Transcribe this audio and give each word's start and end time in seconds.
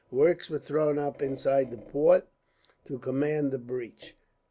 Works 0.09 0.49
were 0.49 0.57
thrown 0.57 0.97
up 0.97 1.21
inside 1.21 1.69
the 1.69 1.77
fort, 1.77 2.25
to 2.85 2.97
command 2.97 3.51
the 3.51 3.59
breach. 3.59 4.15